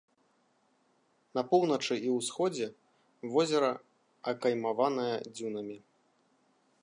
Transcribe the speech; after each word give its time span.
На 1.39 1.43
поўначы 1.51 1.95
і 2.07 2.13
ўсходзе 2.17 2.67
возера 3.35 3.69
акаймаванае 4.31 5.11
дзюнамі. 5.35 5.77